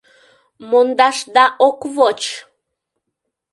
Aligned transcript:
Мондашда 0.69 1.45
ок 1.67 1.79
воч! 1.95 2.21